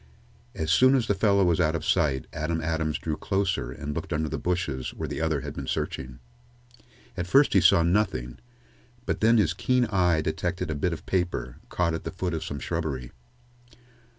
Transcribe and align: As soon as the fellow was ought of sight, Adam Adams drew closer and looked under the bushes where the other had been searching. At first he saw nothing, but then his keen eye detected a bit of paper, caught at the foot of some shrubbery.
As 0.55 0.71
soon 0.71 0.95
as 0.95 1.05
the 1.05 1.13
fellow 1.13 1.43
was 1.43 1.59
ought 1.59 1.75
of 1.75 1.85
sight, 1.85 2.25
Adam 2.33 2.59
Adams 2.59 2.97
drew 2.97 3.15
closer 3.15 3.71
and 3.71 3.93
looked 3.93 4.11
under 4.11 4.29
the 4.29 4.39
bushes 4.39 4.95
where 4.95 5.07
the 5.07 5.21
other 5.21 5.41
had 5.41 5.53
been 5.53 5.67
searching. 5.67 6.17
At 7.15 7.27
first 7.27 7.53
he 7.53 7.61
saw 7.61 7.83
nothing, 7.83 8.39
but 9.05 9.21
then 9.21 9.37
his 9.37 9.53
keen 9.53 9.85
eye 9.91 10.21
detected 10.21 10.71
a 10.71 10.73
bit 10.75 10.91
of 10.91 11.05
paper, 11.05 11.57
caught 11.69 11.93
at 11.93 12.03
the 12.03 12.09
foot 12.09 12.33
of 12.33 12.43
some 12.43 12.57
shrubbery. 12.57 13.11